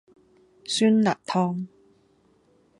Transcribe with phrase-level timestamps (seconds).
[0.65, 1.67] 酸辣湯